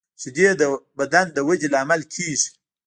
شیدې 0.21 0.47
د 0.59 0.63
بدن 0.99 1.25
د 1.33 1.37
ودې 1.47 1.67
لامل 1.73 2.01
کېږي 2.13 2.49